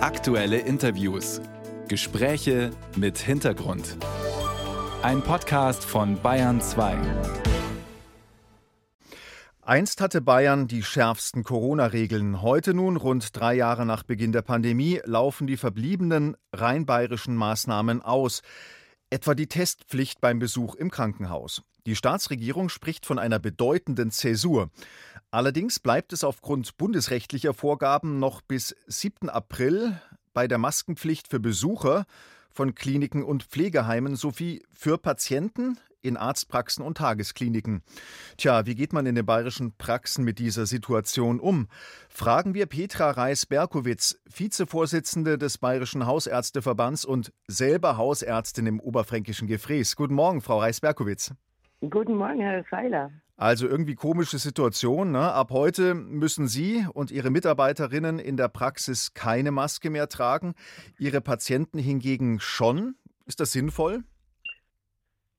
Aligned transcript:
Aktuelle 0.00 0.58
Interviews. 0.58 1.40
Gespräche 1.88 2.70
mit 2.94 3.18
Hintergrund. 3.18 3.96
Ein 5.02 5.22
Podcast 5.22 5.84
von 5.84 6.22
Bayern 6.22 6.60
2. 6.60 6.96
Einst 9.62 10.00
hatte 10.00 10.20
Bayern 10.20 10.68
die 10.68 10.84
schärfsten 10.84 11.42
Corona-Regeln. 11.42 12.42
Heute 12.42 12.74
nun, 12.74 12.96
rund 12.96 13.36
drei 13.36 13.54
Jahre 13.54 13.84
nach 13.84 14.04
Beginn 14.04 14.30
der 14.30 14.42
Pandemie, 14.42 15.00
laufen 15.04 15.48
die 15.48 15.56
verbliebenen 15.56 16.36
rein 16.52 16.86
bayerischen 16.86 17.34
Maßnahmen 17.34 18.00
aus. 18.00 18.42
Etwa 19.10 19.34
die 19.34 19.48
Testpflicht 19.48 20.20
beim 20.20 20.38
Besuch 20.38 20.76
im 20.76 20.92
Krankenhaus. 20.92 21.62
Die 21.86 21.96
Staatsregierung 21.96 22.68
spricht 22.68 23.04
von 23.04 23.18
einer 23.18 23.40
bedeutenden 23.40 24.12
Zäsur. 24.12 24.70
Allerdings 25.30 25.78
bleibt 25.78 26.14
es 26.14 26.24
aufgrund 26.24 26.78
bundesrechtlicher 26.78 27.52
Vorgaben 27.52 28.18
noch 28.18 28.40
bis 28.40 28.74
7. 28.86 29.28
April 29.28 30.00
bei 30.32 30.48
der 30.48 30.56
Maskenpflicht 30.56 31.28
für 31.28 31.38
Besucher 31.38 32.06
von 32.50 32.74
Kliniken 32.74 33.22
und 33.22 33.42
Pflegeheimen 33.42 34.16
sowie 34.16 34.62
für 34.72 34.96
Patienten 34.96 35.78
in 36.00 36.16
Arztpraxen 36.16 36.82
und 36.82 36.96
Tageskliniken. 36.96 37.82
Tja, 38.38 38.64
wie 38.64 38.74
geht 38.74 38.94
man 38.94 39.04
in 39.04 39.16
den 39.16 39.26
bayerischen 39.26 39.76
Praxen 39.76 40.24
mit 40.24 40.38
dieser 40.38 40.64
Situation 40.64 41.40
um? 41.40 41.68
Fragen 42.08 42.54
wir 42.54 42.64
Petra 42.64 43.10
Reis-Berkowitz, 43.10 44.18
Vizevorsitzende 44.34 45.36
des 45.36 45.58
Bayerischen 45.58 46.06
Hausärzteverbands 46.06 47.04
und 47.04 47.34
selber 47.46 47.98
Hausärztin 47.98 48.66
im 48.66 48.80
oberfränkischen 48.80 49.46
Gefräß. 49.46 49.94
Guten 49.94 50.14
Morgen, 50.14 50.40
Frau 50.40 50.60
Reis-Berkowitz. 50.60 51.34
Guten 51.80 52.14
Morgen, 52.14 52.40
Herr 52.40 52.64
Seiler. 52.70 53.10
Also 53.38 53.68
irgendwie 53.68 53.94
komische 53.94 54.38
Situation. 54.38 55.12
Ne? 55.12 55.32
Ab 55.32 55.50
heute 55.52 55.94
müssen 55.94 56.48
Sie 56.48 56.84
und 56.92 57.12
Ihre 57.12 57.30
Mitarbeiterinnen 57.30 58.18
in 58.18 58.36
der 58.36 58.48
Praxis 58.48 59.14
keine 59.14 59.52
Maske 59.52 59.90
mehr 59.90 60.08
tragen, 60.08 60.54
Ihre 60.98 61.20
Patienten 61.20 61.78
hingegen 61.78 62.40
schon. 62.40 62.96
Ist 63.26 63.38
das 63.38 63.52
sinnvoll? 63.52 64.02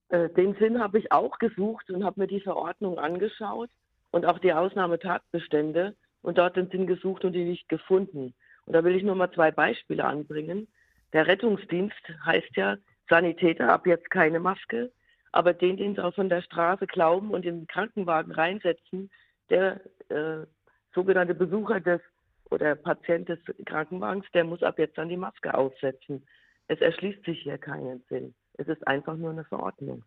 Äh, 0.08 0.30
den 0.30 0.56
Sinn 0.56 0.80
habe 0.80 0.98
ich 0.98 1.12
auch 1.12 1.40
gesucht 1.40 1.90
und 1.90 2.06
habe 2.06 2.22
mir 2.22 2.28
die 2.28 2.40
Verordnung 2.40 2.98
angeschaut 3.00 3.70
und 4.12 4.26
auch 4.26 4.40
die 4.40 4.54
Ausnahmetatbestände 4.54 5.94
und 6.22 6.38
dort 6.38 6.56
den 6.56 6.70
Sinn 6.70 6.88
gesucht 6.88 7.26
und 7.26 7.34
die 7.34 7.44
nicht 7.44 7.68
gefunden. 7.68 8.34
Und 8.66 8.74
da 8.74 8.86
will 8.86 8.96
ich 8.96 9.04
nur 9.04 9.16
mal 9.16 9.32
zwei 9.34 9.52
Beispiele 9.52 10.06
anbringen. 10.06 10.70
Der 11.12 11.28
Rettungsdienst 11.28 12.02
heißt 12.26 12.56
ja 12.56 12.78
Sanitäter, 13.10 13.74
ab 13.74 13.86
jetzt 13.88 14.10
keine 14.10 14.40
Maske. 14.40 14.90
Aber 15.32 15.54
den, 15.54 15.78
den 15.78 15.96
sie 15.96 16.04
auch 16.04 16.16
von 16.16 16.30
der 16.30 16.42
Straße 16.42 16.88
glauben 16.88 17.32
und 17.32 17.46
in 17.46 17.60
den 17.60 17.68
Krankenwagen 17.68 18.32
reinsetzen, 18.32 19.10
der 19.50 19.82
äh, 20.10 20.46
sogenannte 20.94 21.36
Besucher 21.36 21.80
des 21.80 22.02
oder 22.50 22.76
Patient 22.76 23.30
des 23.30 23.40
Krankenwagens, 23.66 24.26
der 24.34 24.44
muss 24.44 24.64
ab 24.64 24.80
jetzt 24.80 24.98
dann 24.98 25.10
die 25.10 25.18
Maske 25.18 25.54
aufsetzen. 25.54 26.26
Es 26.68 26.82
erschließt 26.82 27.24
sich 27.26 27.42
hier 27.42 27.58
keinen 27.58 28.04
Sinn. 28.10 28.34
Es 28.54 28.68
ist 28.68 28.86
einfach 28.88 29.16
nur 29.16 29.32
eine 29.32 29.44
Verordnung. 29.44 30.04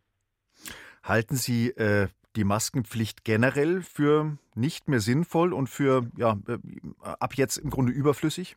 Halten 1.02 1.36
Sie 1.36 1.70
äh, 1.70 2.08
die 2.36 2.44
Maskenpflicht 2.44 3.24
generell 3.24 3.82
für 3.82 4.36
nicht 4.54 4.88
mehr 4.88 5.00
sinnvoll 5.00 5.52
und 5.52 5.68
für 5.68 6.06
ja, 6.16 6.36
äh, 6.48 6.58
ab 7.02 7.34
jetzt 7.34 7.58
im 7.58 7.70
Grunde 7.70 7.92
überflüssig? 7.92 8.56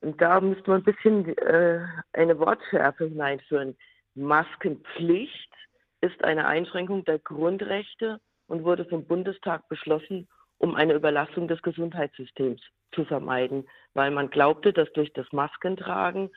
Da 0.00 0.40
müsste 0.40 0.70
man 0.70 0.80
ein 0.80 0.84
bisschen 0.84 1.36
äh, 1.38 1.80
eine 2.12 2.38
Wortschärfe 2.38 3.04
hineinführen. 3.04 3.76
Maskenpflicht 4.14 5.52
ist 6.00 6.22
eine 6.24 6.46
Einschränkung 6.46 7.04
der 7.04 7.18
Grundrechte 7.18 8.20
und 8.46 8.64
wurde 8.64 8.84
vom 8.84 9.06
Bundestag 9.06 9.68
beschlossen, 9.68 10.28
um 10.58 10.74
eine 10.74 10.94
Überlastung 10.94 11.48
des 11.48 11.62
Gesundheitssystems 11.62 12.60
zu 12.94 13.04
vermeiden, 13.04 13.68
weil 13.94 14.10
man 14.10 14.30
glaubte, 14.30 14.72
dass 14.72 14.92
durch 14.92 15.12
das 15.12 15.26
Maskentragen 15.32 16.30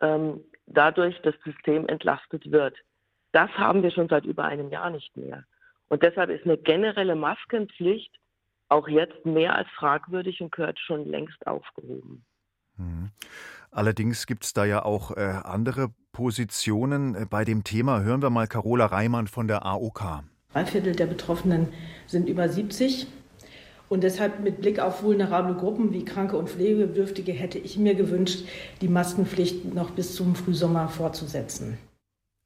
ähm, 0.00 0.42
dadurch 0.66 1.20
das 1.22 1.34
System 1.44 1.86
entlastet 1.88 2.50
wird. 2.50 2.76
Das 3.32 3.50
haben 3.52 3.82
wir 3.82 3.90
schon 3.90 4.08
seit 4.08 4.24
über 4.24 4.44
einem 4.44 4.70
Jahr 4.70 4.90
nicht 4.90 5.16
mehr. 5.16 5.44
Und 5.88 6.02
deshalb 6.02 6.30
ist 6.30 6.44
eine 6.44 6.56
generelle 6.56 7.14
Maskenpflicht 7.14 8.14
auch 8.68 8.88
jetzt 8.88 9.24
mehr 9.26 9.54
als 9.54 9.68
fragwürdig 9.70 10.40
und 10.40 10.52
gehört 10.52 10.78
schon 10.78 11.04
längst 11.04 11.46
aufgehoben. 11.46 12.24
Allerdings 13.74 14.26
gibt 14.26 14.44
es 14.44 14.52
da 14.52 14.64
ja 14.64 14.84
auch 14.84 15.16
äh, 15.16 15.20
andere 15.20 15.88
Positionen. 16.12 17.16
Äh, 17.16 17.26
bei 17.28 17.44
dem 17.44 17.64
Thema 17.64 18.02
hören 18.02 18.22
wir 18.22 18.30
mal 18.30 18.46
Carola 18.46 18.86
Reimann 18.86 19.26
von 19.26 19.48
der 19.48 19.66
AOK. 19.66 20.22
Drei 20.52 20.64
Viertel 20.64 20.94
der 20.94 21.06
Betroffenen 21.06 21.66
sind 22.06 22.28
über 22.28 22.48
70. 22.48 23.08
Und 23.88 24.04
deshalb 24.04 24.40
mit 24.44 24.60
Blick 24.60 24.78
auf 24.78 25.02
vulnerable 25.02 25.56
Gruppen 25.56 25.92
wie 25.92 26.04
Kranke 26.04 26.36
und 26.36 26.48
Pflegebedürftige 26.48 27.32
hätte 27.32 27.58
ich 27.58 27.76
mir 27.76 27.96
gewünscht, 27.96 28.46
die 28.80 28.86
Maskenpflicht 28.86 29.74
noch 29.74 29.90
bis 29.90 30.14
zum 30.14 30.36
Frühsommer 30.36 30.88
fortzusetzen. 30.88 31.76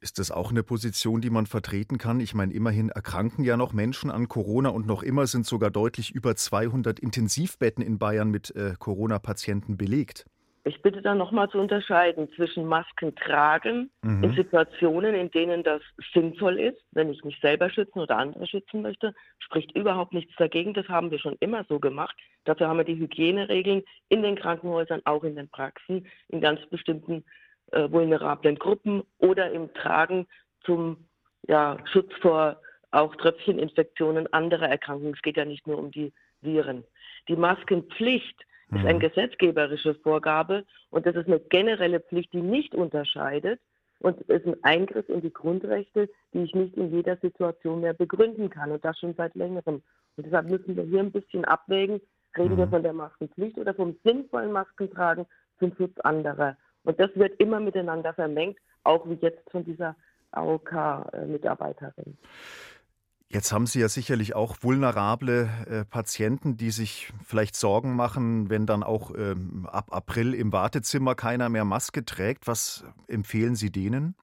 Ist 0.00 0.18
das 0.18 0.30
auch 0.30 0.50
eine 0.50 0.62
Position, 0.62 1.20
die 1.20 1.30
man 1.30 1.44
vertreten 1.44 1.98
kann? 1.98 2.20
Ich 2.20 2.32
meine, 2.32 2.54
immerhin 2.54 2.88
erkranken 2.88 3.44
ja 3.44 3.58
noch 3.58 3.74
Menschen 3.74 4.10
an 4.10 4.28
Corona 4.28 4.70
und 4.70 4.86
noch 4.86 5.02
immer 5.02 5.26
sind 5.26 5.44
sogar 5.44 5.70
deutlich 5.70 6.10
über 6.10 6.36
200 6.36 6.98
Intensivbetten 6.98 7.84
in 7.84 7.98
Bayern 7.98 8.30
mit 8.30 8.56
äh, 8.56 8.74
Corona-Patienten 8.78 9.76
belegt. 9.76 10.24
Ich 10.68 10.82
bitte 10.82 11.00
da 11.00 11.14
nochmal 11.14 11.48
zu 11.48 11.58
unterscheiden 11.58 12.30
zwischen 12.36 12.66
Masken 12.66 13.16
tragen 13.16 13.90
mhm. 14.02 14.22
in 14.22 14.34
Situationen, 14.34 15.14
in 15.14 15.30
denen 15.30 15.62
das 15.62 15.80
sinnvoll 16.12 16.60
ist, 16.60 16.84
wenn 16.92 17.10
ich 17.10 17.24
mich 17.24 17.40
selber 17.40 17.70
schützen 17.70 18.00
oder 18.00 18.18
andere 18.18 18.46
schützen 18.46 18.82
möchte, 18.82 19.14
spricht 19.38 19.74
überhaupt 19.74 20.12
nichts 20.12 20.34
dagegen. 20.36 20.74
Das 20.74 20.86
haben 20.88 21.10
wir 21.10 21.18
schon 21.18 21.36
immer 21.40 21.64
so 21.70 21.80
gemacht. 21.80 22.14
Dafür 22.44 22.68
haben 22.68 22.76
wir 22.76 22.84
die 22.84 22.98
Hygieneregeln 22.98 23.82
in 24.10 24.22
den 24.22 24.36
Krankenhäusern, 24.36 25.00
auch 25.06 25.24
in 25.24 25.36
den 25.36 25.48
Praxen, 25.48 26.06
in 26.28 26.42
ganz 26.42 26.60
bestimmten 26.66 27.24
äh, 27.72 27.90
vulnerablen 27.90 28.58
Gruppen 28.58 29.02
oder 29.16 29.50
im 29.50 29.72
Tragen 29.72 30.26
zum 30.66 31.08
ja, 31.46 31.78
Schutz 31.90 32.12
vor 32.20 32.60
auch 32.90 33.16
Tröpfcheninfektionen 33.16 34.30
anderer 34.34 34.68
Erkrankungen. 34.68 35.14
Es 35.14 35.22
geht 35.22 35.38
ja 35.38 35.46
nicht 35.46 35.66
nur 35.66 35.78
um 35.78 35.90
die 35.90 36.12
Viren. 36.42 36.84
Die 37.28 37.36
Maskenpflicht 37.36 38.44
ist 38.70 38.84
eine 38.84 38.94
mhm. 38.94 39.00
gesetzgeberische 39.00 39.94
Vorgabe 39.94 40.64
und 40.90 41.06
das 41.06 41.16
ist 41.16 41.26
eine 41.26 41.40
generelle 41.40 42.00
Pflicht, 42.00 42.32
die 42.32 42.42
nicht 42.42 42.74
unterscheidet 42.74 43.60
und 44.00 44.20
ist 44.22 44.46
ein 44.46 44.62
Eingriff 44.62 45.08
in 45.08 45.22
die 45.22 45.32
Grundrechte, 45.32 46.08
die 46.32 46.42
ich 46.42 46.54
nicht 46.54 46.76
in 46.76 46.92
jeder 46.92 47.16
Situation 47.16 47.80
mehr 47.80 47.94
begründen 47.94 48.50
kann 48.50 48.70
und 48.70 48.84
das 48.84 48.98
schon 48.98 49.14
seit 49.14 49.34
längerem. 49.34 49.82
Und 50.16 50.26
deshalb 50.26 50.50
müssen 50.50 50.76
wir 50.76 50.84
hier 50.84 51.00
ein 51.00 51.12
bisschen 51.12 51.44
abwägen, 51.44 52.00
reden 52.36 52.54
mhm. 52.54 52.58
wir 52.58 52.68
von 52.68 52.82
der 52.82 52.92
Maskenpflicht 52.92 53.58
oder 53.58 53.74
vom 53.74 53.96
sinnvollen 54.04 54.52
Maskentragen 54.52 55.26
zum 55.58 55.74
Schutz 55.74 55.98
anderer. 56.00 56.56
Und 56.84 57.00
das 57.00 57.10
wird 57.14 57.40
immer 57.40 57.60
miteinander 57.60 58.14
vermengt, 58.14 58.58
auch 58.84 59.08
wie 59.08 59.18
jetzt 59.20 59.50
von 59.50 59.64
dieser 59.64 59.96
AOK-Mitarbeiterin. 60.32 62.16
Jetzt 63.30 63.52
haben 63.52 63.66
Sie 63.66 63.80
ja 63.80 63.88
sicherlich 63.88 64.34
auch 64.34 64.56
vulnerable 64.62 65.50
äh, 65.68 65.84
Patienten, 65.84 66.56
die 66.56 66.70
sich 66.70 67.12
vielleicht 67.22 67.56
Sorgen 67.56 67.94
machen, 67.94 68.48
wenn 68.48 68.64
dann 68.64 68.82
auch 68.82 69.14
ähm, 69.14 69.68
ab 69.70 69.88
April 69.90 70.32
im 70.32 70.50
Wartezimmer 70.50 71.14
keiner 71.14 71.50
mehr 71.50 71.66
Maske 71.66 72.06
trägt. 72.06 72.46
Was 72.46 72.86
empfehlen 73.06 73.54
Sie 73.54 73.70
denen? 73.70 74.14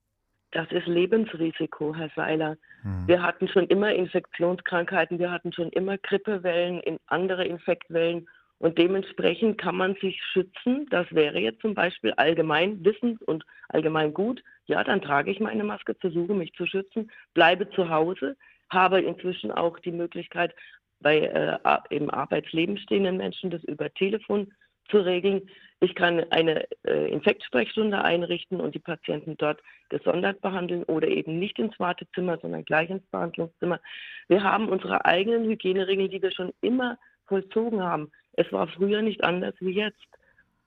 Das 0.51 0.71
ist 0.71 0.87
Lebensrisiko, 0.87 1.93
Herr 1.93 2.09
Seiler. 2.15 2.57
Hm. 2.81 3.07
Wir 3.07 3.21
hatten 3.21 3.47
schon 3.47 3.67
immer 3.67 3.93
Infektionskrankheiten, 3.93 5.19
wir 5.19 5.29
hatten 5.29 5.53
schon 5.53 5.69
immer 5.69 5.99
Grippewellen, 5.99 6.79
in 6.79 6.97
andere 7.05 7.45
Infektwellen 7.45 8.27
und 8.59 8.77
dementsprechend 8.77 9.57
kann 9.57 9.75
man 9.75 9.95
sich 9.95 10.21
schützen. 10.31 10.87
Das 10.89 11.07
wäre 11.11 11.39
jetzt 11.39 11.61
zum 11.61 11.73
Beispiel 11.73 12.13
allgemein 12.13 12.83
wissend 12.83 13.21
und 13.23 13.45
allgemein 13.69 14.13
gut. 14.13 14.43
Ja, 14.67 14.83
dann 14.83 15.01
trage 15.01 15.31
ich 15.31 15.39
meine 15.39 15.63
Maske, 15.63 15.95
versuche 15.95 16.33
mich 16.33 16.53
zu 16.53 16.65
schützen, 16.65 17.11
bleibe 17.33 17.69
zu 17.71 17.89
Hause 17.89 18.35
habe 18.69 19.01
inzwischen 19.01 19.51
auch 19.51 19.79
die 19.79 19.91
Möglichkeit, 19.91 20.53
bei 21.01 21.19
äh, 21.19 21.59
im 21.89 22.09
Arbeitsleben 22.09 22.77
stehenden 22.77 23.17
Menschen 23.17 23.49
das 23.49 23.63
über 23.65 23.93
Telefon 23.93 24.53
zu 24.89 24.97
regeln. 24.97 25.49
Ich 25.81 25.93
kann 25.93 26.25
eine 26.31 26.65
äh, 26.83 27.11
Infektsprechstunde 27.11 28.03
einrichten 28.03 28.61
und 28.61 28.75
die 28.75 28.79
Patienten 28.79 29.35
dort 29.37 29.61
gesondert 29.89 30.41
behandeln 30.41 30.83
oder 30.83 31.07
eben 31.07 31.37
nicht 31.37 31.59
ins 31.59 31.77
Wartezimmer, 31.79 32.37
sondern 32.41 32.63
gleich 32.63 32.89
ins 32.89 33.05
Behandlungszimmer. 33.07 33.79
Wir 34.27 34.43
haben 34.43 34.69
unsere 34.69 35.05
eigenen 35.05 35.45
Hygieneregeln, 35.49 36.09
die 36.09 36.21
wir 36.21 36.31
schon 36.31 36.53
immer 36.61 36.97
vollzogen 37.27 37.83
haben. 37.83 38.11
Es 38.37 38.51
war 38.51 38.67
früher 38.67 39.01
nicht 39.01 39.23
anders 39.23 39.55
wie 39.59 39.71
jetzt. 39.71 39.99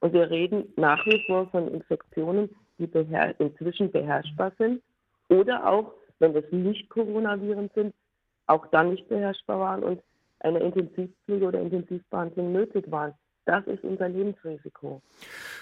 Und 0.00 0.12
wir 0.12 0.31
reden 0.31 0.73
nach 0.76 1.05
wie 1.06 1.23
vor 1.26 1.49
von 1.50 1.73
Infektionen, 1.73 2.50
die 2.79 2.87
beher 2.87 3.38
inzwischen 3.41 3.91
beherrschbar 3.91 4.53
sind 4.59 4.82
oder 5.29 5.67
auch 5.67 5.94
wenn 6.20 6.35
das 6.35 6.44
nicht 6.50 6.88
Coronaviren 6.88 7.70
sind, 7.75 7.94
auch 8.47 8.67
dann 8.69 8.91
nicht 8.91 9.09
beherrschbar 9.09 9.59
waren 9.61 9.82
und 9.82 10.03
eine 10.41 10.61
Intensivpflege 10.61 11.47
oder 11.47 11.61
Intensivbehandlung 11.61 12.53
nötig 12.53 12.91
waren. 12.91 13.15
Das 13.44 13.67
ist 13.67 13.82
unser 13.82 14.09
Lebensrisiko. 14.09 15.03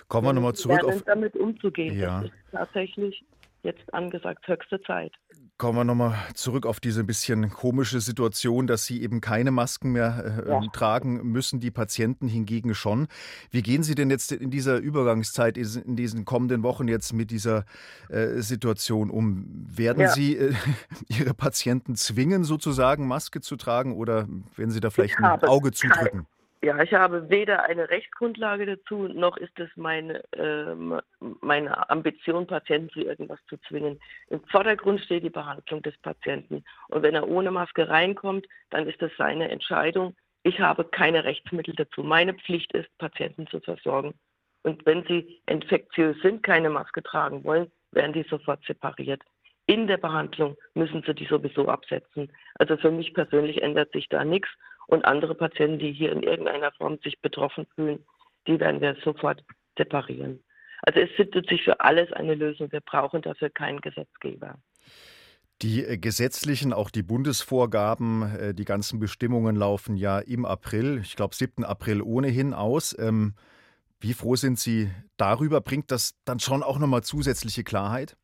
Kommen 0.08 0.26
wir 0.26 0.32
nochmal 0.32 0.55
zurück 0.55 0.85
auf 0.85 1.03
damit 1.03 1.37
umzugehen. 1.37 1.99
Ja. 1.99 2.20
Das 2.20 2.31
ist 2.31 2.53
tatsächlich 2.53 3.25
jetzt 3.62 3.94
angesagt 3.94 4.47
höchste 4.47 4.81
Zeit. 4.82 5.12
Kommen 5.58 5.79
wir 5.79 5.85
nochmal 5.85 6.19
zurück 6.35 6.67
auf 6.67 6.81
diese 6.81 7.00
ein 7.00 7.06
bisschen 7.06 7.49
komische 7.49 8.03
Situation, 8.03 8.67
dass 8.67 8.85
Sie 8.85 9.00
eben 9.00 9.23
keine 9.23 9.50
Masken 9.50 9.93
mehr 9.93 10.43
äh, 10.47 10.50
ja. 10.50 10.61
tragen 10.70 11.32
müssen, 11.32 11.61
die 11.61 11.70
Patienten 11.70 12.29
hingegen 12.29 12.75
schon. 12.75 13.08
Wie 13.50 13.62
gehen 13.62 13.82
Sie 13.82 13.94
denn 13.94 14.11
jetzt 14.11 14.32
in 14.32 14.50
dieser 14.50 14.76
Übergangszeit, 14.76 15.56
in 15.56 15.97
diesen 15.97 16.26
kommenden 16.26 16.62
Wochen 16.62 16.88
jetzt 16.88 17.14
mit 17.14 17.31
dieser 17.31 17.64
äh, 18.11 18.43
Situation 18.43 19.08
um? 19.08 19.47
Werden 19.67 20.03
ja. 20.03 20.12
Sie 20.12 20.37
äh, 20.37 20.53
Ihre 21.08 21.32
Patienten 21.32 21.97
zwingen, 21.97 22.44
sozusagen 22.44 23.08
Maske 23.08 23.41
zu 23.41 23.56
tragen 23.56 23.94
oder 23.94 24.29
werden 24.56 24.70
Sie 24.70 24.81
da 24.81 24.91
vielleicht 24.91 25.17
ein 25.19 25.43
Auge 25.44 25.73
zudrücken? 25.73 26.26
Ja, 26.62 26.82
ich 26.82 26.93
habe 26.94 27.29
weder 27.29 27.64
eine 27.64 27.91
Rechtsgrundlage 27.91 28.67
dazu, 28.67 29.08
noch 29.08 29.37
ist 29.37 29.58
es 29.61 29.69
meine, 29.76 30.23
äh, 30.32 30.75
meine 31.41 31.91
Ambition, 31.91 32.47
Patienten 32.47 32.88
zu 32.91 33.00
irgendwas 33.00 33.38
zu 33.49 33.58
zwingen. 33.69 34.00
Im 34.31 34.43
Vordergrund 34.44 35.00
steht 35.00 35.23
die 35.23 35.31
Behandlung 35.31 35.82
des 35.82 35.97
Patienten. 35.99 36.64
Und 36.88 37.03
wenn 37.03 37.14
er 37.14 37.29
ohne 37.29 37.50
Maske 37.50 37.88
reinkommt, 37.88 38.47
dann 38.70 38.88
ist 38.88 39.00
das 39.03 39.12
seine 39.19 39.50
Entscheidung. 39.50 40.17
Ich 40.44 40.61
habe 40.61 40.85
keine 40.85 41.25
Rechtsmittel 41.25 41.75
dazu. 41.76 42.03
Meine 42.03 42.32
Pflicht 42.32 42.73
ist, 42.73 42.88
Patienten 42.99 43.47
zu 43.49 43.61
versorgen. 43.61 44.14
Und 44.62 44.85
wenn 44.87 45.05
sie 45.05 45.43
infektiös 45.47 46.17
sind, 46.23 46.43
keine 46.43 46.70
Maske 46.70 47.03
tragen 47.03 47.44
wollen, 47.44 47.70
werden 47.93 48.12
die 48.12 48.25
sofort 48.29 48.64
separiert. 48.64 49.23
In 49.67 49.88
der 49.88 49.97
Behandlung 49.97 50.56
müssen 50.75 51.03
sie 51.05 51.14
die 51.14 51.26
sowieso 51.26 51.69
absetzen. 51.69 52.32
Also 52.55 52.76
für 52.76 52.91
mich 52.91 53.12
persönlich 53.12 53.62
ändert 53.62 53.93
sich 53.93 54.08
da 54.08 54.25
nichts. 54.25 54.49
Und 54.86 55.04
andere 55.04 55.34
Patienten, 55.34 55.78
die 55.78 55.92
hier 55.92 56.12
in 56.12 56.22
irgendeiner 56.22 56.72
Form 56.72 56.98
sich 57.02 57.20
betroffen 57.20 57.66
fühlen, 57.74 58.04
die 58.46 58.60
werden 58.60 58.80
wir 58.80 58.96
sofort 59.04 59.44
separieren. 59.76 60.42
Also 60.82 61.00
es 61.00 61.10
findet 61.16 61.48
sich 61.48 61.62
für 61.64 61.80
alles 61.80 62.12
eine 62.12 62.34
Lösung. 62.34 62.70
Wir 62.70 62.80
brauchen 62.80 63.22
dafür 63.22 63.50
keinen 63.50 63.80
Gesetzgeber. 63.80 64.58
Die 65.62 65.84
äh, 65.84 65.96
gesetzlichen, 65.96 66.72
auch 66.72 66.90
die 66.90 67.02
Bundesvorgaben, 67.02 68.36
äh, 68.36 68.54
die 68.54 68.66
ganzen 68.66 69.00
Bestimmungen 69.00 69.56
laufen 69.56 69.96
ja 69.96 70.18
im 70.18 70.44
April, 70.44 71.00
ich 71.02 71.16
glaube 71.16 71.34
7. 71.34 71.64
April 71.64 72.02
ohnehin 72.02 72.52
aus. 72.52 72.94
Ähm, 72.98 73.34
wie 73.98 74.12
froh 74.12 74.36
sind 74.36 74.58
Sie 74.58 74.90
darüber? 75.16 75.62
Bringt 75.62 75.90
das 75.90 76.14
dann 76.26 76.40
schon 76.40 76.62
auch 76.62 76.78
nochmal 76.78 77.02
zusätzliche 77.02 77.64
Klarheit? 77.64 78.18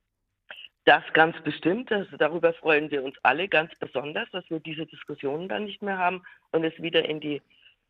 Das 0.84 1.05
ganz 1.12 1.37
bestimmt. 1.43 1.93
Also 1.93 2.17
darüber 2.17 2.52
freuen 2.55 2.90
wir 2.90 3.05
uns 3.05 3.17
alle 3.23 3.49
ganz 3.49 3.73
besonders, 3.79 4.29
dass 4.32 4.49
wir 4.50 4.61
diese 4.61 4.87
Diskussionen 4.87 5.49
dann 5.49 5.64
nicht 5.64 5.82
mehr 5.82 5.99
haben 5.99 6.23
und 6.50 6.64
es 6.64 6.81
wieder 6.82 7.08
in 7.08 7.20
die, 7.20 7.40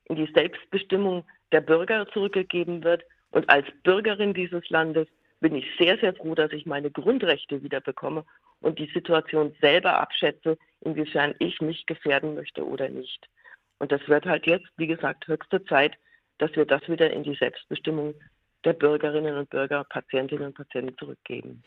in 0.04 0.16
die 0.16 0.30
Selbstbestimmung 0.34 1.24
der 1.52 1.62
Bürger 1.62 2.06
zurückgegeben 2.12 2.84
wird. 2.84 3.02
Und 3.30 3.48
als 3.48 3.66
Bürgerin 3.82 4.34
dieses 4.34 4.68
Landes 4.68 5.08
bin 5.40 5.54
ich 5.54 5.66
sehr, 5.78 5.98
sehr 5.98 6.14
froh, 6.14 6.34
dass 6.34 6.52
ich 6.52 6.66
meine 6.66 6.90
Grundrechte 6.90 7.62
wieder 7.62 7.80
bekomme 7.80 8.24
und 8.60 8.78
die 8.78 8.90
Situation 8.92 9.54
selber 9.60 9.98
abschätze, 9.98 10.58
inwiefern 10.80 11.34
ich 11.38 11.60
mich 11.60 11.86
gefährden 11.86 12.34
möchte 12.34 12.66
oder 12.66 12.88
nicht. 12.88 13.28
Und 13.78 13.90
das 13.90 14.06
wird 14.06 14.26
halt 14.26 14.46
jetzt, 14.46 14.68
wie 14.76 14.86
gesagt, 14.86 15.26
höchste 15.26 15.64
Zeit, 15.64 15.96
dass 16.38 16.54
wir 16.54 16.66
das 16.66 16.86
wieder 16.88 17.10
in 17.10 17.24
die 17.24 17.34
Selbstbestimmung 17.34 18.14
der 18.64 18.74
Bürgerinnen 18.74 19.36
und 19.36 19.50
Bürger, 19.50 19.82
Patientinnen 19.84 20.46
und 20.46 20.54
Patienten 20.54 20.96
zurückgeben. 20.98 21.64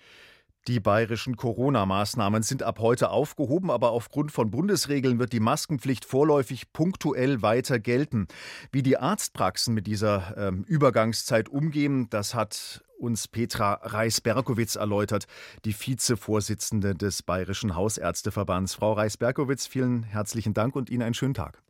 Die 0.68 0.80
bayerischen 0.80 1.36
Corona-Maßnahmen 1.36 2.42
sind 2.42 2.64
ab 2.64 2.80
heute 2.80 3.12
aufgehoben, 3.12 3.70
aber 3.70 3.92
aufgrund 3.92 4.32
von 4.32 4.50
Bundesregeln 4.50 5.20
wird 5.20 5.32
die 5.32 5.40
Maskenpflicht 5.40 6.06
vorläufig 6.06 6.74
punktuell 6.74 7.44
weiter 7.44 7.78
gelten. 7.78 8.28
Wie 8.72 8.82
die 8.82 8.98
Arztpraxen 8.98 9.76
mit 9.76 9.86
dieser 9.86 10.36
ähm, 10.38 10.64
Übergangszeit 10.68 11.50
umgehen, 11.50 12.08
das 12.10 12.34
hat 12.34 12.84
uns 12.98 13.28
Petra 13.28 13.74
Reis-Berkowitz 13.84 14.76
erläutert, 14.76 15.28
die 15.66 15.74
Vizevorsitzende 15.74 16.96
des 16.96 17.22
Bayerischen 17.22 17.76
Hausärzteverbands. 17.76 18.74
Frau 18.74 18.94
Reis-Berkowitz, 18.94 19.68
vielen 19.68 20.02
herzlichen 20.02 20.56
Dank 20.56 20.76
und 20.76 20.90
Ihnen 20.90 21.04
einen 21.04 21.14
schönen 21.14 21.36
Tag. 21.36 21.62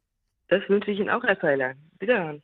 Das 0.47 0.61
wünsche 0.69 0.91
ich 0.91 0.99
Ihnen 0.99 1.09
auch, 1.09 1.23
Herr 1.23 1.37
Seiler. 1.41 1.73
Wiederhören. 1.99 2.41